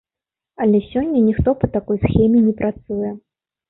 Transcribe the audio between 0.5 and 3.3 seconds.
Але сёння ніхто па такой схеме не працуе.